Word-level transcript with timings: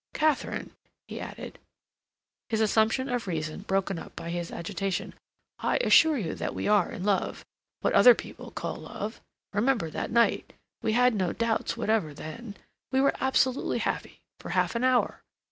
Katharine," 0.15 0.71
he 1.07 1.19
added, 1.19 1.59
his 2.49 2.59
assumption 2.59 3.07
of 3.07 3.27
reason 3.27 3.61
broken 3.61 3.99
up 3.99 4.15
by 4.15 4.31
his 4.31 4.51
agitation, 4.51 5.13
"I 5.59 5.77
assure 5.77 6.17
you 6.17 6.33
that 6.33 6.55
we 6.55 6.67
are 6.67 6.91
in 6.91 7.03
love—what 7.03 7.93
other 7.93 8.15
people 8.15 8.49
call 8.49 8.77
love. 8.77 9.21
Remember 9.53 9.91
that 9.91 10.09
night. 10.09 10.53
We 10.81 10.93
had 10.93 11.13
no 11.13 11.33
doubts 11.33 11.77
whatever 11.77 12.15
then. 12.15 12.57
We 12.91 12.99
were 12.99 13.13
absolutely 13.21 13.77
happy 13.77 14.21
for 14.39 14.49
half 14.49 14.73
an 14.73 14.83
hour. 14.83 15.21